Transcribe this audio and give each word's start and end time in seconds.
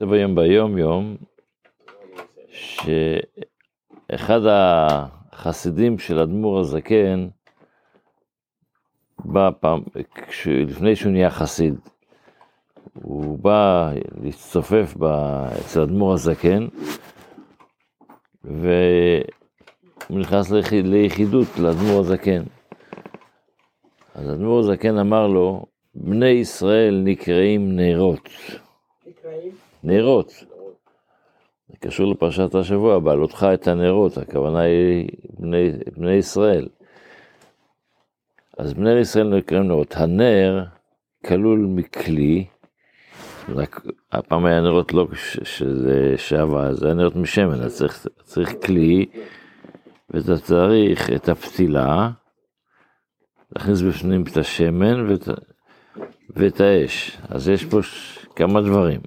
כתוב 0.00 0.12
היום 0.12 0.34
ביום 0.34 0.78
יום, 0.78 1.16
שאחד 2.52 4.40
החסידים 4.46 5.98
של 5.98 6.18
אדמו"ר 6.18 6.60
הזקן, 6.60 7.28
בא 9.24 9.50
פעם, 9.60 9.82
לפני 10.46 10.96
שהוא 10.96 11.12
נהיה 11.12 11.30
חסיד, 11.30 11.74
הוא 12.94 13.38
בא 13.38 13.92
להצטופף 14.22 14.94
אצל 15.60 15.80
אדמו"ר 15.80 16.12
הזקן, 16.12 16.66
והוא 18.44 19.20
נכנס 20.10 20.50
ליחידות 20.72 21.48
לאדמו"ר 21.58 22.00
הזקן. 22.00 22.42
אז 24.14 24.30
אדמו"ר 24.30 24.58
הזקן 24.58 24.98
אמר 24.98 25.26
לו, 25.26 25.66
בני 25.94 26.28
ישראל 26.28 27.02
נקראים 27.04 27.76
נרות. 27.76 28.28
נקראים? 29.06 29.69
נרות. 29.84 30.32
זה 31.68 31.76
קשור 31.80 32.12
לפרשת 32.12 32.54
השבוע, 32.54 32.98
בעלותך 32.98 33.46
את 33.54 33.68
הנרות, 33.68 34.18
הכוונה 34.18 34.60
היא 34.60 35.08
בני, 35.38 35.70
בני 35.96 36.12
ישראל. 36.12 36.68
אז 38.58 38.74
בני 38.74 39.00
ישראל 39.00 39.28
נקראים 39.28 39.68
נרות. 39.68 39.96
הנר 39.96 40.64
כלול 41.26 41.66
מכלי, 41.68 42.46
רק 43.48 43.80
הפעם 44.12 44.46
היה 44.46 44.60
נרות 44.60 44.92
לא 44.92 45.06
של 45.42 45.88
שעבה, 46.16 46.74
זה 46.74 46.86
היה 46.86 46.94
נרות 46.94 47.16
משמן, 47.16 47.62
אז 47.62 47.76
צריך, 47.76 48.06
צריך 48.22 48.54
כלי, 48.66 49.06
ואתה 50.10 50.38
צריך 50.38 51.10
את 51.10 51.28
הפתילה, 51.28 52.10
להכניס 53.56 53.80
בפנים 53.80 54.22
את 54.22 54.36
השמן 54.36 55.10
ואת, 55.10 55.28
ואת 56.36 56.60
האש. 56.60 57.18
אז 57.28 57.48
יש 57.48 57.64
פה 57.64 57.78
כמה 58.36 58.60
דברים. 58.60 59.00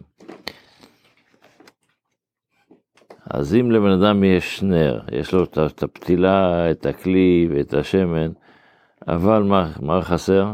אז 3.29 3.55
אם 3.55 3.71
לבן 3.71 3.91
אדם 3.91 4.23
יש 4.23 4.63
נר, 4.63 5.01
יש 5.11 5.33
לו 5.33 5.43
את 5.43 5.83
הפתילה, 5.83 6.71
את 6.71 6.85
הכלי 6.85 7.47
ואת 7.51 7.73
השמן, 7.73 8.31
אבל 9.07 9.43
מה, 9.43 9.71
מה 9.81 10.01
חסר? 10.01 10.53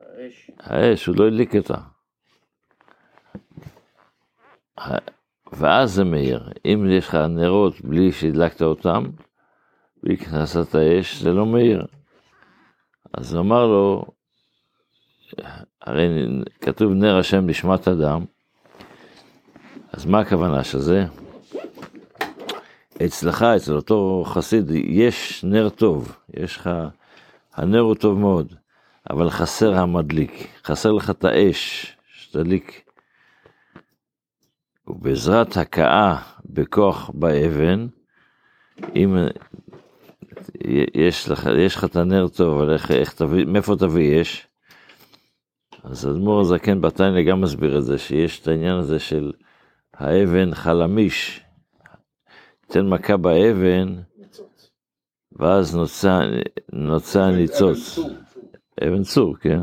האש. 0.00 0.50
האש, 0.60 1.06
הוא 1.06 1.16
לא 1.18 1.26
הדליק 1.26 1.56
אותה. 1.56 1.78
ואז 5.52 5.92
זה 5.92 6.04
מאיר. 6.04 6.48
אם 6.64 6.86
יש 6.90 7.08
לך 7.08 7.14
נרות 7.14 7.80
בלי 7.80 8.12
שהדלקת 8.12 8.62
אותם, 8.62 9.04
בלי 10.02 10.16
כנסת 10.16 10.74
האש, 10.74 11.22
זה 11.22 11.32
לא 11.32 11.46
מאיר. 11.46 11.86
אז 13.14 13.34
הוא 13.34 13.40
אמר 13.40 13.66
לו, 13.66 14.04
הרי 15.82 16.08
כתוב 16.60 16.92
נר 16.92 17.18
השם 17.18 17.46
נשמת 17.46 17.88
אדם, 17.88 18.24
אז 19.92 20.06
מה 20.06 20.20
הכוונה 20.20 20.64
של 20.64 20.78
זה? 20.78 21.06
אצלך, 23.04 23.42
אצל 23.42 23.74
אותו 23.74 24.24
חסיד, 24.26 24.70
יש 24.70 25.44
נר 25.44 25.68
טוב, 25.68 26.16
יש 26.34 26.56
לך, 26.56 26.70
הנר 27.54 27.80
הוא 27.80 27.94
טוב 27.94 28.18
מאוד, 28.18 28.54
אבל 29.10 29.30
חסר 29.30 29.74
המדליק, 29.74 30.48
חסר 30.64 30.92
לך 30.92 31.10
את 31.10 31.24
האש, 31.24 31.96
שתדליק. 32.12 32.82
ובעזרת 34.86 35.56
הכאה 35.56 36.16
בכוח 36.44 37.10
באבן, 37.14 37.86
אם 38.96 39.16
יש 40.94 41.28
לך, 41.28 41.48
יש 41.58 41.76
לך 41.76 41.84
את 41.84 41.96
הנר 41.96 42.28
טוב, 42.28 42.60
אבל 42.60 42.72
איך, 42.72 42.90
איך 42.90 43.12
תביא, 43.12 43.44
מאיפה 43.44 43.76
תביא 43.76 44.20
אש? 44.20 44.46
אז 45.84 46.06
אדמו"ר 46.06 46.40
הזקן 46.40 46.80
בתניא 46.80 47.22
גם 47.22 47.40
מסביר 47.40 47.78
את 47.78 47.84
זה, 47.84 47.98
שיש 47.98 48.40
את 48.40 48.48
העניין 48.48 48.76
הזה 48.76 48.98
של 48.98 49.32
האבן 49.94 50.54
חלמיש, 50.54 51.40
תן 52.68 52.86
מכה 52.86 53.16
באבן, 53.16 53.96
ואז 55.32 55.76
נוצא, 55.76 56.20
נוצא 56.72 57.30
ניצוץ. 57.30 57.98
אבן 58.82 59.02
צור, 59.02 59.36
כן, 59.36 59.60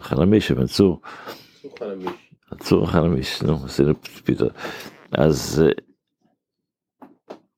חלמיש, 0.00 0.50
אבן 0.50 0.66
צור. 0.66 1.00
צור 2.58 2.84
החלמיש, 2.84 3.42
נו, 3.42 3.64
עשינו 3.64 3.94
פיתות. 4.24 4.52
אז 5.12 5.62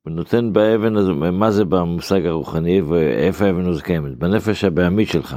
הוא 0.02 0.12
נותן 0.12 0.52
באבן 0.52 0.97
הזו, 0.97 1.14
מה 1.14 1.50
זה 1.50 1.64
במושג 1.64 2.26
הרוחני 2.26 2.80
ואיפה 2.80 3.44
האבן 3.44 3.68
הזו 3.68 3.82
קיימת? 3.82 4.18
בנפש 4.18 4.64
הבעמית 4.64 5.08
שלך. 5.08 5.36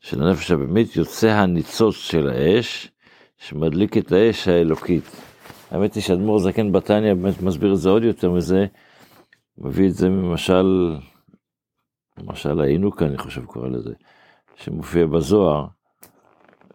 של 0.00 0.22
הנפש 0.22 0.50
הבעמית 0.50 0.96
יוצא 0.96 1.28
הניצוץ 1.28 1.96
של 1.96 2.28
האש, 2.28 2.90
שמדליק 3.38 3.96
את 3.96 4.12
האש 4.12 4.48
האלוקית. 4.48 5.04
האמת 5.70 5.94
היא 5.94 6.02
שאדמו"ר 6.02 6.38
זקן 6.38 6.72
בתניא 6.72 7.14
באמת 7.14 7.42
מסביר 7.42 7.72
את 7.72 7.78
זה 7.78 7.88
עוד 7.88 8.02
יותר 8.02 8.30
מזה, 8.30 8.66
מביא 9.58 9.88
את 9.88 9.94
זה 9.94 10.08
ממשל, 10.08 10.96
משל 12.18 12.60
העינוק 12.60 13.02
אני 13.02 13.18
חושב 13.18 13.44
קורא 13.44 13.68
לזה, 13.68 13.94
שמופיע 14.54 15.06
בזוהר, 15.06 15.66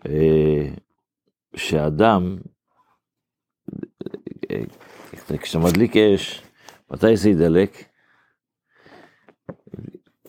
אה, 0.05 0.67
שאדם, 1.55 2.37
כשאתה 5.41 5.59
מדליק 5.59 5.97
אש, 5.97 6.41
מתי 6.91 7.17
זה 7.17 7.29
ידלק? 7.29 7.83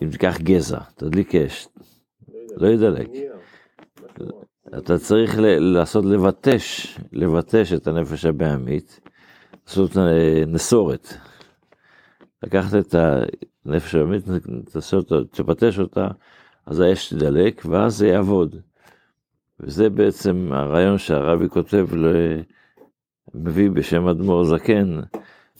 אם 0.03 0.09
תיקח 0.09 0.37
גזע, 0.39 0.79
תדליק 0.95 1.35
אש, 1.35 1.67
לא 2.57 2.67
ידלק. 2.67 3.09
אתה 4.67 4.97
צריך 4.97 5.35
לעשות 5.59 6.05
לבטש, 6.05 6.97
לבטש 7.13 7.73
את 7.73 7.87
הנפש 7.87 8.25
הבעמית, 8.25 8.99
לעשות 9.67 9.97
נסורת. 10.47 11.13
לקחת 12.43 12.75
את 12.75 12.95
הנפש 13.65 13.95
הבעמית, 13.95 14.23
תבטש 15.31 15.79
אותה, 15.79 16.07
אז 16.65 16.79
האש 16.79 17.13
תדלק, 17.13 17.61
ואז 17.69 17.97
זה 17.97 18.07
יעבוד. 18.07 18.55
וזה 19.59 19.89
בעצם 19.89 20.49
הרעיון 20.53 20.97
שהרבי 20.97 21.49
כותב, 21.49 21.87
מביא 23.33 23.69
בשם 23.69 24.07
אדמו"ר 24.07 24.43
זקן, 24.43 24.99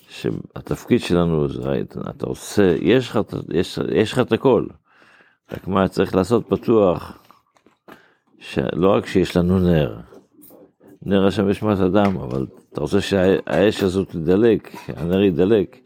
שהתפקיד 0.09 0.99
שלנו, 0.99 1.47
אתה 2.09 2.25
עושה, 2.25 2.75
יש 3.91 4.11
לך 4.13 4.19
את 4.19 4.31
הכל, 4.31 4.65
רק 5.51 5.67
מה 5.67 5.87
צריך 5.87 6.15
לעשות 6.15 6.45
פתוח, 6.49 7.22
שלא 8.51 8.93
רק 8.93 9.05
שיש 9.05 9.37
לנו 9.37 9.59
נר, 9.59 9.95
נר 11.05 11.27
השם 11.27 11.49
ישמת 11.49 11.79
אדם, 11.79 12.17
אבל 12.17 12.45
אתה 12.71 12.81
רוצה 12.81 13.01
שהאש 13.01 13.83
הזאת 13.83 14.09
תדלק, 14.09 14.75
הנר 14.87 15.21
ידלק, 15.21 15.77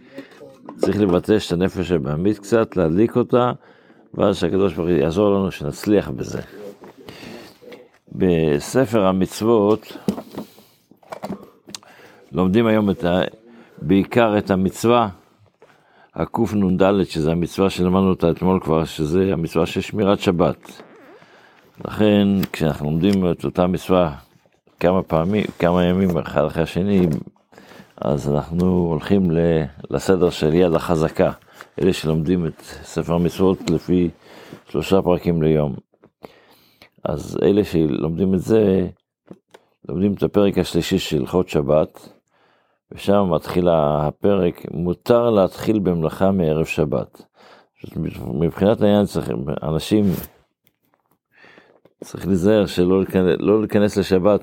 צריך 0.78 1.02
לבטש 1.02 1.48
את 1.48 1.52
הנפש 1.52 1.92
הבעמית 1.92 2.40
קצת, 2.40 2.78
להדליק 2.78 3.16
אותה, 3.16 3.52
ואז 4.14 4.38
שהקדוש 4.38 4.74
ברוך 4.74 4.90
הוא 4.90 4.98
יעזור 4.98 5.30
לנו 5.30 5.52
שנצליח 5.52 6.10
בזה. 6.10 6.42
בספר 8.12 9.06
המצוות 9.06 9.98
לומדים 12.32 12.68
היום 12.68 12.90
את 12.90 13.04
ה... 13.04 13.22
בעיקר 13.82 14.38
את 14.38 14.52
המצווה, 14.52 15.10
הקנ"ד, 16.16 17.04
שזה 17.04 17.32
המצווה 17.32 17.70
שלמדנו 17.70 18.10
אותה 18.10 18.32
אתמול 18.32 18.60
כבר, 18.60 18.86
שזה 18.86 19.30
המצווה 19.34 19.66
של 19.66 19.82
שמירת 19.82 20.20
שבת. 20.20 20.87
לכן 21.86 22.28
כשאנחנו 22.54 22.86
לומדים 22.86 23.32
את 23.32 23.46
אותה 23.46 23.68
מצווה 23.68 24.16
כמה 24.80 25.04
פעמים, 25.04 25.44
כמה 25.60 25.84
ימים 25.84 26.18
אחד 26.18 26.46
אחרי 26.46 26.64
השני, 26.64 27.08
אז 27.98 28.30
אנחנו 28.30 28.66
הולכים 28.68 29.24
לסדר 29.90 30.30
של 30.30 30.54
יד 30.54 30.74
החזקה, 30.74 31.32
אלה 31.82 31.94
שלומדים 31.94 32.46
את 32.46 32.62
ספר 32.62 33.14
המצוות 33.14 33.70
לפי 33.70 34.10
שלושה 34.70 35.02
פרקים 35.02 35.42
ליום. 35.42 35.76
אז 37.04 37.38
אלה 37.44 37.64
שלומדים 37.64 38.34
את 38.34 38.40
זה, 38.40 38.88
לומדים 39.90 40.14
את 40.14 40.24
הפרק 40.24 40.58
השלישי 40.58 41.00
של 41.00 41.18
הלכות 41.20 41.50
שבת, 41.50 42.10
ושם 42.92 43.30
מתחיל 43.32 43.68
הפרק, 43.70 44.66
מותר 44.72 45.30
להתחיל 45.30 45.80
במלאכה 45.80 46.32
מערב 46.32 46.66
שבת. 46.66 47.22
מבחינת 48.34 48.82
העניין 48.82 49.06
אנשים 49.64 50.04
צריך 52.04 52.28
להיזהר 52.28 52.66
שלא 52.66 53.00
להיכנס, 53.00 53.36
לא 53.40 53.60
להיכנס 53.60 53.98
לשבת 53.98 54.42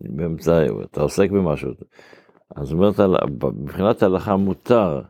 באמצע, 0.00 0.66
אתה 0.84 1.02
עוסק 1.02 1.30
במשהו. 1.30 1.70
אז 2.56 2.72
אומרת, 2.72 3.00
מבחינת 3.56 4.02
ההלכה 4.02 4.36
מותר 4.36 5.00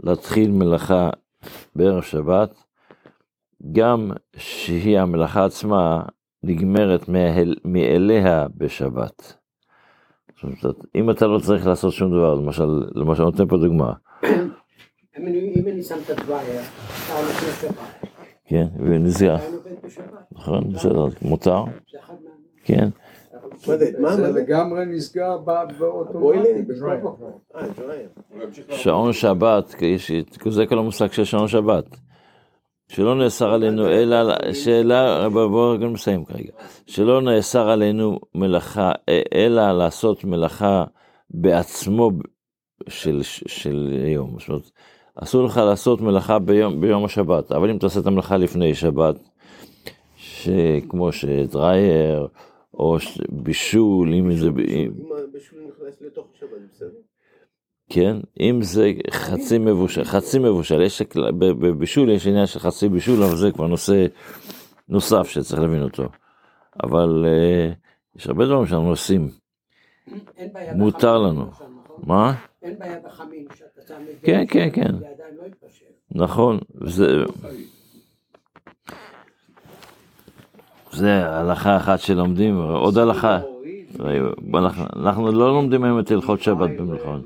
להתחיל 0.00 0.50
מלאכה 0.50 1.10
בערב 1.76 2.02
שבת, 2.02 2.54
גם 3.72 4.10
שהיא 4.36 4.98
המלאכה 4.98 5.44
עצמה 5.44 6.02
נגמרת 6.42 7.08
מאליה 7.64 8.46
בשבת. 8.56 9.34
אם 10.94 11.10
אתה 11.10 11.26
לא 11.26 11.38
צריך 11.38 11.66
לעשות 11.66 11.92
שום 11.92 12.10
דבר, 12.10 12.34
למשל, 12.34 12.68
למשל, 12.94 13.22
אני 13.22 13.30
נותן 13.30 13.48
פה 13.48 13.56
דוגמה. 13.56 13.92
אם 15.18 15.26
אני 15.68 15.82
שם 15.82 15.94
את 16.04 16.10
הולך 17.12 17.42
לשבת. 17.48 17.74
כן, 18.44 18.66
ונזיעה. 18.78 19.38
נכון, 20.32 20.72
בסדר, 20.72 21.06
מותר. 21.22 21.64
כן. 22.64 22.88
זה? 23.58 24.32
לגמרי 24.32 24.86
נסגר. 24.86 25.36
אה, 27.56 27.66
drive. 27.76 28.08
שעון 28.70 29.12
שבת, 29.12 29.74
זה 30.48 30.66
כל 30.66 30.78
המושג 30.78 31.12
של 31.12 31.24
שעון 31.24 31.48
שבת. 31.48 31.84
שלא 32.88 33.14
נאסר 33.14 33.52
עלינו 33.52 33.88
אלא, 33.88 34.52
שאלה, 34.52 35.28
בואו 35.28 35.76
נסיים 35.76 36.24
כרגע. 36.24 36.52
שלא 36.86 37.22
נאסר 37.22 37.68
עלינו 37.68 38.18
מלאכה, 38.34 38.92
אה, 39.08 39.22
אלא 39.34 39.72
לעשות 39.72 40.24
מלאכה 40.24 40.84
בעצמו 41.30 42.10
של, 42.88 43.20
של 43.22 44.04
יום. 44.06 44.36
זאת 44.38 44.48
אומרת, 44.48 44.70
אסור 45.14 45.44
לך 45.44 45.56
לעשות 45.56 46.00
מלאכה 46.00 46.38
ביום, 46.38 46.80
ביום 46.80 47.04
השבת, 47.04 47.52
אבל 47.52 47.70
אם 47.70 47.78
תעשה 47.78 48.00
את 48.00 48.06
המלאכה 48.06 48.36
לפני 48.36 48.74
שבת, 48.74 49.16
שכמו 50.44 51.12
שדרייר, 51.12 52.28
או 52.74 53.00
ש- 53.00 53.18
בישול, 53.30 54.14
אם 54.14 54.32
זה... 54.36 54.48
אם- 54.48 54.54
אם 54.68 54.90
הבישול 55.28 55.58
נכנס 55.68 56.02
לתוך 56.02 56.26
השבת, 56.36 56.50
זה 56.50 56.66
בסדר. 56.72 56.98
כן, 57.90 58.16
אם 58.40 58.58
זה 58.62 58.90
חצי 59.10 59.58
מבושל, 59.58 60.04
חצי 60.04 60.38
מבושל, 60.38 60.82
יש, 60.82 61.02
בבישול 61.38 62.10
יש 62.10 62.26
עניין 62.26 62.46
של 62.46 62.58
חצי 62.58 62.88
בישול, 62.88 63.22
אבל 63.22 63.36
זה 63.36 63.50
כבר 63.52 63.66
נושא 63.66 64.06
נוסף 64.88 65.28
שצריך 65.28 65.62
להבין 65.62 65.82
אותו. 65.82 66.02
אבל 66.82 67.24
אה, 67.28 67.72
יש 68.16 68.26
הרבה 68.26 68.44
דברים 68.46 68.66
שאנחנו 68.66 68.88
עושים, 68.88 69.28
מותר 70.74 71.18
לנו. 71.18 71.46
נכון? 71.46 71.66
מה? 72.02 72.34
אין 72.62 72.78
בעיה 72.78 72.98
בחמין, 73.04 73.46
שאתה 73.54 73.80
שם 73.88 73.94
את 74.10 74.20
זה. 74.20 74.26
כן, 74.26 74.44
כן, 74.50 74.68
כן. 74.72 74.98
זה 74.98 75.08
עדיין 75.08 75.34
לא. 75.36 76.24
נכון, 76.24 76.58
זה, 76.84 77.06
זה 80.94 81.26
הלכה 81.26 81.76
אחת 81.76 82.00
שלומדים, 82.00 82.56
עוד 82.58 82.98
הלכה, 82.98 83.40
אנחנו, 84.96 85.32
לא 85.32 85.54
לומדים 85.54 85.84
היום 85.84 85.98
את 85.98 86.10
הלכות 86.10 86.42
שבת 86.42 86.70
במלחמה. 86.78 87.18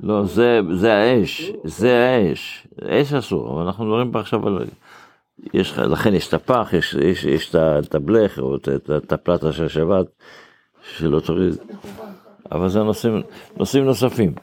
לא, 0.00 0.24
זה, 0.24 0.60
זה 0.72 0.94
האש, 0.94 1.52
זה 1.64 2.08
האש, 2.08 2.66
אש 2.82 3.12
אסור, 3.12 3.52
אבל 3.52 3.62
אנחנו 3.62 3.84
מדברים 3.84 4.12
פה 4.12 4.20
עכשיו 4.20 4.46
על... 4.46 4.64
יש, 5.54 5.78
לכן 5.78 6.14
יש 6.14 6.28
את 6.28 6.34
הפח, 6.34 6.70
יש, 6.72 6.94
יש, 6.94 7.24
יש 7.24 7.54
את 7.54 7.94
הבלך, 7.94 8.38
או 8.38 8.56
את, 8.56 9.12
הפלטה 9.12 9.52
של 9.52 9.64
השבת, 9.64 10.06
שלא 10.96 11.20
תוריד, 11.20 11.54
אבל 12.52 12.68
זה 12.68 12.82
נושאים, 12.82 13.22
נושאים 13.56 13.84
נוספים. 13.84 14.34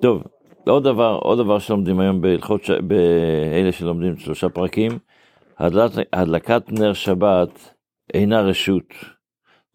טוב, 0.00 0.22
עוד 0.66 0.84
דבר, 0.84 1.18
עוד 1.22 1.38
דבר 1.38 1.58
שלומדים 1.58 2.00
היום 2.00 2.20
בהלכות, 2.20 2.60
באלה 2.82 3.72
שלומדים 3.72 4.16
שלושה 4.16 4.48
פרקים, 4.48 4.98
הדלקת, 5.60 6.08
הדלקת 6.12 6.62
נר 6.68 6.92
שבת 6.92 7.74
אינה 8.14 8.40
רשות. 8.40 8.84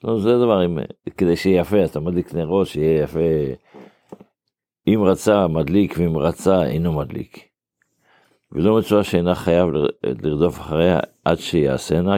לא, 0.04 0.20
זה 0.20 0.38
דבר, 0.38 0.60
עם, 0.60 0.78
כדי 1.18 1.36
שיהיה 1.36 1.62
יפה, 1.62 1.86
אתה 1.86 2.00
מדליק 2.00 2.34
נרות, 2.34 2.68
שיהיה 2.68 3.04
יפה. 3.04 3.20
אם 4.88 5.00
רצה 5.04 5.48
מדליק 5.48 5.94
ואם 5.98 6.18
רצה 6.18 6.64
אינו 6.64 6.94
מדליק. 6.94 7.50
ולא 8.52 8.80
מצווה 8.80 9.04
שאינה 9.04 9.36
חייב 9.36 9.70
לרדוף 10.04 10.60
אחריה 10.60 11.00
עד 11.26 11.38
שיעשנה. 11.38 12.16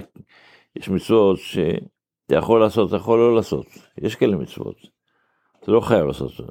יש 0.76 0.90
מצוות 0.90 1.38
שאתה 1.40 2.36
יכול 2.36 2.62
לעשות, 2.62 2.88
אתה 2.90 2.96
יכול 2.96 3.20
לא 3.20 3.36
לעשות. 3.36 3.68
יש 3.98 4.16
כאלה 4.16 4.36
מצוות. 4.36 4.78
אתה 5.60 5.72
לא 5.72 5.82
חייב 5.82 6.06
לעשות 6.06 6.32
את 6.32 6.38
זה. 6.38 6.44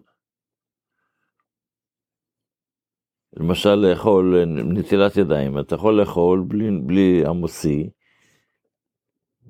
למשל 3.36 3.74
לאכול 3.74 4.44
נטילת 4.46 5.16
ידיים, 5.16 5.58
אתה 5.58 5.74
יכול 5.74 6.00
לאכול 6.00 6.44
בלי, 6.48 6.70
בלי 6.82 7.22
המוציא, 7.26 7.84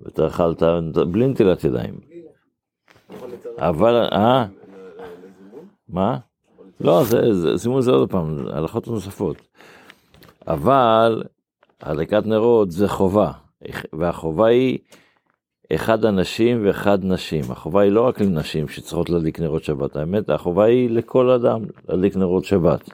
ואתה 0.00 0.26
אכלת 0.26 0.62
בלי 1.10 1.26
נטילת 1.26 1.64
ידיים. 1.64 2.00
אבל, 3.58 4.08
אה? 4.12 4.46
מה? 5.88 6.18
לא, 6.80 7.02
זימון 7.54 7.82
זה 7.82 7.90
עוד 7.90 8.10
פעם, 8.10 8.46
הלכות 8.48 8.88
נוספות. 8.88 9.36
אבל 10.46 11.22
הדלקת 11.80 12.26
נרות 12.26 12.70
זה 12.70 12.88
חובה, 12.88 13.32
והחובה 13.92 14.46
היא 14.46 14.78
אחד 15.74 16.04
אנשים 16.04 16.66
ואחד 16.66 16.98
נשים. 17.04 17.44
החובה 17.50 17.82
היא 17.82 17.92
לא 17.92 18.06
רק 18.06 18.20
לנשים 18.20 18.68
שצריכות 18.68 19.10
להדליק 19.10 19.40
נרות 19.40 19.64
שבת, 19.64 19.96
האמת, 19.96 20.30
החובה 20.30 20.64
היא 20.64 20.90
לכל 20.90 21.30
אדם 21.30 21.60
להדליק 21.88 22.16
נרות 22.16 22.44
שבת. 22.44 22.90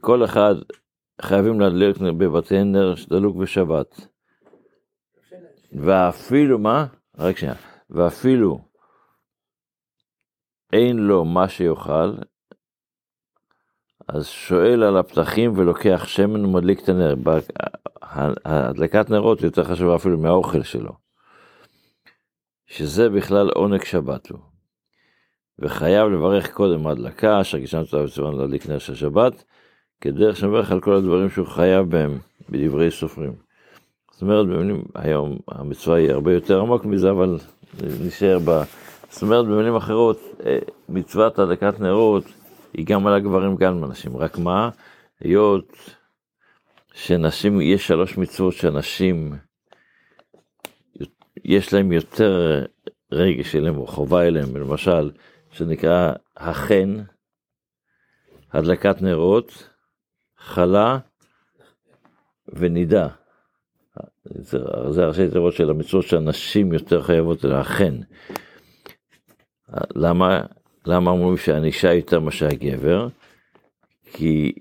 כל 0.00 0.24
אחד 0.24 0.54
חייבים 1.22 1.60
להדליק 1.60 1.96
בבתי 1.96 2.64
נר 2.64 2.94
דלוק 3.08 3.36
בשבת. 3.36 4.06
ואפילו, 5.72 6.58
מה? 6.58 6.86
רק 7.18 7.36
שנייה. 7.36 7.54
ואפילו 7.90 8.58
אין 10.72 10.96
לו 10.96 11.24
מה 11.24 11.48
שיאכל, 11.48 12.14
אז 14.08 14.26
שואל 14.26 14.82
על 14.82 14.96
הפתחים 14.96 15.58
ולוקח 15.58 16.04
שמן 16.06 16.44
ומדליק 16.44 16.80
את 16.84 16.88
הנר. 16.88 17.14
הדלקת 18.44 19.10
נרות 19.10 19.42
יותר 19.42 19.64
חשובה 19.64 19.96
אפילו 19.96 20.18
מהאוכל 20.18 20.62
שלו. 20.62 20.92
שזה 22.66 23.08
בכלל 23.08 23.50
עונג 23.50 23.84
שבת 23.84 24.30
הוא. 24.30 24.40
וחייב 25.58 26.08
לברך 26.08 26.52
קודם 26.52 26.86
ההדלקה, 26.86 27.44
שהגישנו 27.44 27.80
אותה 27.80 28.02
בצבון 28.02 28.36
להדליק 28.36 28.66
נר 28.66 28.78
של 28.78 28.94
שבת, 28.94 29.44
כדרך 30.02 30.36
שמברך 30.36 30.72
על 30.72 30.80
כל 30.80 30.94
הדברים 30.94 31.30
שהוא 31.30 31.46
חייב 31.46 31.90
בהם 31.90 32.18
בדברי 32.50 32.90
סופרים. 32.90 33.32
זאת 34.10 34.22
אומרת, 34.22 34.46
במילים, 34.46 34.84
היום 34.94 35.38
המצווה 35.48 35.96
היא 35.96 36.10
הרבה 36.10 36.32
יותר 36.34 36.60
עמוק 36.60 36.84
מזה, 36.84 37.10
אבל 37.10 37.38
נשאר 38.06 38.38
ב... 38.44 38.62
זאת 39.10 39.22
אומרת, 39.22 39.46
במילים 39.46 39.76
אחרות, 39.76 40.18
אה, 40.46 40.58
מצוות 40.88 41.38
הדלקת 41.38 41.80
נרות 41.80 42.24
היא 42.74 42.86
גם 42.86 43.06
על 43.06 43.14
הגברים, 43.14 43.56
גם 43.56 43.78
על 43.78 43.84
הנשים. 43.84 44.16
רק 44.16 44.38
מה? 44.38 44.70
היות 45.20 45.76
שנשים, 46.94 47.60
יש 47.60 47.86
שלוש 47.86 48.18
מצוות 48.18 48.54
שאנשים, 48.54 49.34
יש 51.44 51.74
להם 51.74 51.92
יותר 51.92 52.64
רגש 53.12 53.56
אליהם 53.56 53.78
או 53.78 53.86
חובה 53.86 54.22
אליהם, 54.26 54.56
למשל, 54.56 55.10
שנקרא 55.50 56.12
החן, 56.36 56.96
הדלקת 58.52 59.02
נרות, 59.02 59.71
חלה 60.42 60.98
ונידה. 62.48 63.08
זה, 64.24 64.58
זה 64.90 65.04
הראשי 65.04 65.30
תיבות 65.30 65.54
של 65.54 65.70
המצוות 65.70 66.04
שהנשים 66.04 66.72
יותר 66.72 67.02
חייבות 67.02 67.44
החן. 67.44 68.00
למה, 69.94 70.40
למה 70.86 71.10
אומרים 71.10 71.36
שהענישה 71.36 71.92
יותר 71.92 72.20
מאשר 72.20 72.46
הגבר? 72.46 73.08
כי 74.12 74.52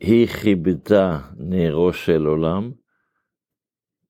היא 0.00 0.26
כיבדה 0.26 1.18
נרו 1.36 1.92
של 1.92 2.26
עולם 2.26 2.70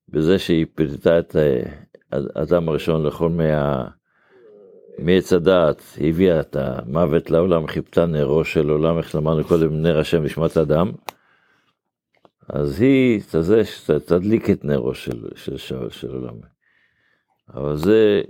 בזה 0.08 0.38
שהיא 0.38 0.66
פיתתה 0.74 1.18
את 1.18 1.36
האדם 2.12 2.68
הראשון 2.68 3.02
לאכול 3.02 3.30
מה... 3.30 3.88
מעץ 5.00 5.32
הדעת, 5.32 5.82
הביאה 6.00 6.40
את 6.40 6.56
המוות 6.56 7.30
לעולם, 7.30 7.66
חיפתה 7.66 8.06
נרו 8.06 8.44
של 8.44 8.70
עולם, 8.70 8.98
איך 8.98 9.14
למדנו 9.14 9.44
קודם, 9.44 9.82
נר 9.82 9.98
השם 9.98 10.22
נשמת 10.22 10.56
אדם. 10.56 10.90
אז 12.48 12.80
היא, 12.80 13.20
תזה, 13.30 13.62
תדליק 14.06 14.50
את 14.50 14.64
נרו 14.64 14.94
של, 14.94 15.28
של, 15.34 15.56
של, 15.56 15.90
של 15.90 16.14
עולם. 16.14 16.34
אבל 17.54 17.76
זה, 17.76 18.22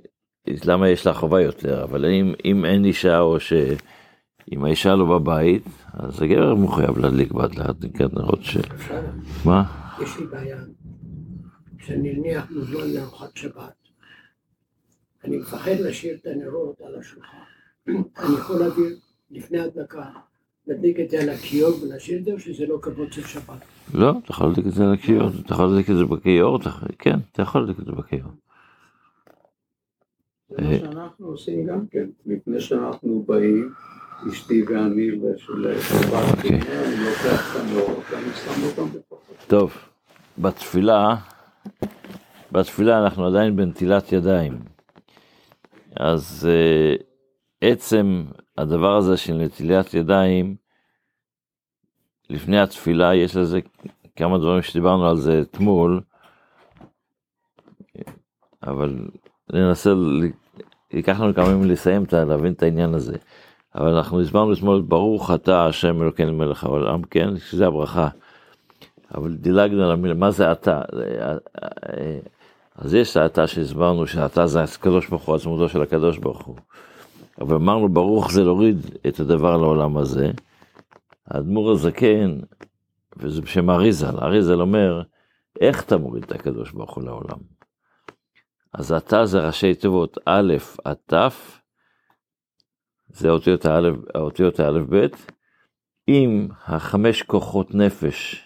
למה 0.65 0.89
יש 0.89 1.07
לה 1.07 1.12
חובה 1.12 1.41
יותר, 1.41 1.83
אבל 1.83 2.05
אם, 2.05 2.35
אם 2.45 2.65
אין 2.65 2.85
אישה 2.85 3.21
או 3.21 3.41
שאם 3.41 4.65
האישה 4.65 4.95
לא 4.95 5.19
בבית, 5.19 5.65
אז 5.93 6.23
הגבר 6.23 6.55
מחויב 6.55 6.99
להדליק 6.99 7.33
בת 7.33 7.57
להדליקת 7.57 8.15
נרות 8.15 8.43
ש... 8.43 8.57
מה? 9.45 9.65
יש 10.03 10.19
לי 10.19 10.27
בעיה, 10.27 10.59
כשאני 11.79 12.12
נניח 12.12 12.50
מוזמן 12.50 12.91
לארוחת 12.95 13.37
שבת, 13.37 13.80
אני 15.25 15.37
מפחד 15.37 15.75
להשאיר 15.81 16.17
את 16.21 16.27
הנרות 16.27 16.81
על 16.81 16.95
השולחן. 16.99 17.37
אני 17.89 18.35
יכול 18.39 18.57
להעביר 18.59 18.97
לפני 19.31 19.59
הדלקה, 19.59 20.05
להדליק 20.67 21.00
את 21.00 21.11
זה 21.11 21.21
על 21.21 21.29
הכיור 21.29 21.83
ולהשאיר 21.83 22.19
את 22.19 22.25
זה, 22.25 22.33
או 22.33 22.39
שזה 22.39 22.67
לא 22.67 22.79
כבוד 22.83 23.12
של 23.12 23.23
שבת? 23.23 23.59
לא, 23.95 24.11
אתה 24.25 24.31
יכול 24.31 24.47
להדליק 24.47 24.67
את 24.67 24.73
זה 24.73 24.85
על 24.85 24.93
הכיור, 24.93 25.29
אתה 25.47 25.55
יכול 25.55 25.67
להדליק 25.67 25.91
את 25.91 25.97
זה 25.97 26.05
בכיור, 26.05 26.59
כן, 26.99 27.17
אתה 27.33 27.43
יכול 27.43 27.61
להדליק 27.61 27.79
את 27.79 27.85
זה 27.85 27.93
בכיור. 27.93 28.31
זה 30.49 30.62
מה 30.62 30.79
שאנחנו 30.79 31.27
עושים 31.27 31.67
גם 31.67 31.87
כן, 31.91 32.07
לפני 32.27 32.61
שאנחנו 32.61 33.25
באים, 33.29 33.73
אשתי 34.33 34.62
ואני 34.62 35.11
לשבת, 35.59 36.37
אוקיי. 36.37 36.50
אני 36.50 37.05
לוקח 37.05 37.57
את 37.57 38.37
שם 38.37 38.62
אותם 38.65 38.99
בתוך 38.99 39.21
טוב, 39.47 39.73
בתפילה, 40.39 41.17
בתפילה 42.53 43.05
אנחנו 43.05 43.27
עדיין 43.27 43.57
בנטילת 43.57 44.12
ידיים. 44.12 44.70
אז 45.97 46.49
אה, 46.50 46.94
עצם 47.61 48.25
הדבר 48.59 48.97
הזה 48.97 49.16
של 49.16 49.35
נטילת 49.35 49.94
ידיים, 49.94 50.56
לפני 52.30 52.61
התפילה 52.61 53.14
יש 53.14 53.37
לזה 53.37 53.61
כמה 54.16 54.38
דברים 54.38 54.62
שדיברנו 54.62 55.09
על 55.09 55.16
זה 55.16 55.40
אתמול, 55.40 56.00
אבל 58.62 59.09
ננסה, 59.52 59.90
ייקח 60.92 61.20
לנו 61.20 61.35
כמה 61.35 61.50
ימים 61.50 61.70
לסיים, 61.70 62.04
להבין 62.12 62.52
את 62.52 62.62
העניין 62.62 62.94
הזה. 62.94 63.16
אבל 63.75 63.94
אנחנו 63.94 64.20
הסברנו 64.20 64.52
אתמול, 64.52 64.80
ברוך 64.80 65.30
אתה 65.30 65.66
השם 65.66 66.02
אלוקינו 66.02 66.32
מלך 66.32 66.64
העולם, 66.64 67.02
כן, 67.02 67.37
שזה 67.37 67.66
הברכה. 67.66 68.09
אבל 69.14 69.35
דילגנו 69.35 69.85
על 69.85 69.90
המילה, 69.90 70.14
מה 70.14 70.30
זה 70.30 70.52
אתה? 70.52 70.82
אז 72.75 72.95
יש 72.95 73.11
את 73.11 73.17
האתה 73.17 73.47
שהסברנו 73.47 74.07
שהאתה 74.07 74.47
זה 74.47 74.62
הקדוש 74.62 75.09
ברוך 75.09 75.23
הוא, 75.23 75.35
עצמותו 75.35 75.69
של 75.69 75.83
הקדוש 75.83 76.19
ברוך 76.19 76.45
הוא. 76.45 76.57
אבל 77.41 77.55
אמרנו 77.55 77.89
ברוך 77.89 78.33
זה 78.33 78.45
להוריד 78.45 78.77
את 79.07 79.21
הדבר 79.21 79.57
לעולם 79.57 79.97
הזה. 79.97 80.31
האדמו"ר 81.27 81.71
הזקן, 81.71 82.39
וזה 83.17 83.43
בשם 83.43 83.71
אריזל, 83.71 84.19
אריזל 84.23 84.61
אומר, 84.61 85.03
איך 85.61 85.85
אתה 85.85 85.97
מוריד 85.97 86.23
את 86.23 86.33
הקדוש 86.33 86.73
ברוך 86.73 86.95
הוא 86.95 87.05
לעולם? 87.05 87.39
אז 88.73 88.93
אתה 88.93 89.27
זה 89.27 89.47
ראשי 89.47 89.75
תיבות 89.75 90.19
א' 90.27 90.55
עד 90.85 90.97
ת', 91.07 91.15
זה 93.09 93.29
האותיות 93.29 93.67
האותיות 94.15 94.61
האלף 94.61 94.87
ב', 94.91 95.07
עם 96.07 96.49
החמש 96.67 97.23
כוחות 97.23 97.75
נפש, 97.75 98.45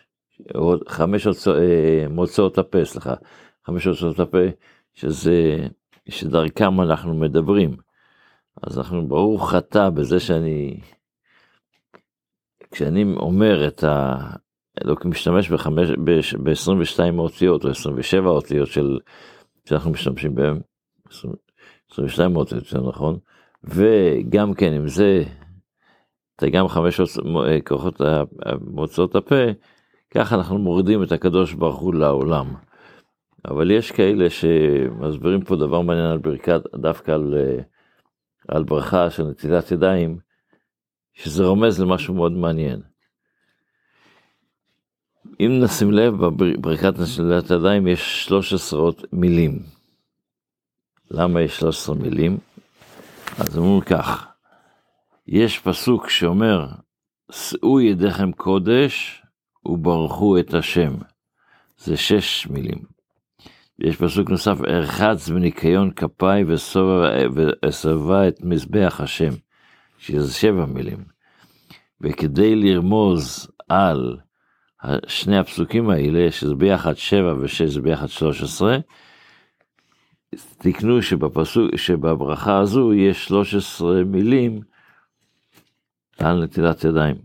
חמש 0.89 1.27
אה, 1.27 2.07
מוצאות 2.11 2.59
הפה, 2.59 2.85
סליחה, 2.85 3.15
חמש 3.67 3.85
הוצאות 3.85 4.21
הפה, 4.21 4.39
שזה, 4.95 5.67
שדרכם 6.09 6.81
אנחנו 6.81 7.15
מדברים. 7.15 7.77
אז 8.63 8.79
אנחנו 8.79 9.09
ברוך 9.09 9.55
אתה 9.55 9.91
בזה 9.91 10.21
שאני, 10.21 10.81
כשאני 12.71 13.05
אומר 13.17 13.69
את 13.69 13.85
ה... 13.85 14.17
אלוקים 14.85 15.11
משתמש 15.11 15.51
בחמש, 15.51 15.91
ב-22 15.91 17.19
אותיות 17.19 17.65
או 17.65 17.71
27 17.71 18.31
אותיות 18.31 18.69
של, 18.69 18.99
שאנחנו 19.69 19.91
משתמשים 19.91 20.35
20 21.11 21.33
22 21.91 22.37
אותיות, 22.37 22.67
זה 22.67 22.79
נכון, 22.79 23.19
וגם 23.65 24.55
כן 24.55 24.73
עם 24.73 24.89
זה, 24.89 25.23
אתה 26.37 26.49
גם 26.49 26.69
חמש 26.69 27.01
אה, 27.01 27.61
כוחות 27.61 28.01
ה- 28.01 28.21
ה- 28.21 28.57
מוצאות 28.61 29.17
הפה, 29.17 29.45
ככה 30.11 30.35
אנחנו 30.37 30.59
מורידים 30.59 31.03
את 31.03 31.13
הקדוש 31.13 31.53
ברוך 31.53 31.79
הוא 31.81 31.95
לעולם. 31.95 32.55
אבל 33.49 33.71
יש 33.71 33.93
כאלה 33.93 34.31
שמסבירים 34.31 35.45
פה 35.45 35.57
דבר 35.57 35.81
מעניין 35.81 36.07
על 36.07 36.19
ברכת, 36.19 36.61
דווקא 36.77 37.11
על, 37.11 37.35
אה, 37.37 37.63
על 38.49 38.63
ברכה 38.63 39.11
של 39.11 39.23
נטילת 39.23 39.71
ידיים, 39.71 40.19
שזה 41.13 41.45
רומז 41.45 41.81
למשהו 41.81 42.15
מאוד 42.15 42.33
מעניין. 42.33 42.81
אם 45.41 45.61
נשים 45.65 45.93
לב, 45.93 46.15
בברכת 46.17 46.93
נטילת 46.99 47.51
ידיים 47.51 47.87
יש 47.87 48.25
13 48.25 48.91
מילים. 49.13 49.63
למה 51.11 51.41
יש 51.43 51.59
13 51.59 51.95
מילים? 51.95 52.39
אז 53.39 53.59
אומרים 53.59 53.81
כך, 53.81 54.27
יש 55.27 55.59
פסוק 55.59 56.09
שאומר, 56.09 56.67
שאו 57.33 57.81
ידיכם 57.81 58.33
קודש 58.33 59.23
וברכו 59.67 60.39
את 60.39 60.55
השם. 60.55 60.95
זה 61.77 61.97
שש 61.97 62.47
מילים. 62.47 62.94
יש 63.79 63.97
פסוק 63.97 64.31
נוסף, 64.31 64.59
ארחץ 64.69 65.29
בניקיון 65.29 65.91
כפיי 65.91 66.45
ואסבה 66.45 68.29
את 68.29 68.41
מזבח 68.43 69.01
השם, 69.03 69.31
שזה 69.99 70.35
שבע 70.35 70.67
מילים. 70.67 71.05
וכדי 72.01 72.57
לרמוז 72.57 73.49
על 73.69 74.17
שני 75.07 75.39
הפסוקים 75.39 75.91
האלה, 75.91 76.31
שזה 76.31 76.55
ביחד 76.55 76.97
שבע 76.97 77.35
ושש 77.41 77.63
זה 77.63 77.81
ביחד 77.81 78.09
שלוש 78.09 78.43
עשרה, 78.43 78.79
תקנו 80.59 81.03
שבפסוק, 81.03 81.77
שבברכה 81.77 82.59
הזו 82.59 82.95
יש 82.95 83.25
13 83.25 84.05
מילים 84.05 84.61
על 86.19 86.45
נטילת 86.45 86.85
ידיים. 86.85 87.17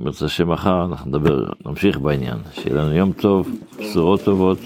אם 0.00 0.06
רוצה 0.06 0.28
שמחר 0.28 0.84
אנחנו 0.84 1.10
נדבר, 1.10 1.44
נמשיך 1.66 1.98
בעניין. 1.98 2.36
שיהיה 2.52 2.76
לנו 2.76 2.92
יום 2.92 3.12
טוב, 3.12 3.48
בשורות 3.78 4.20
טובות. 4.24 4.58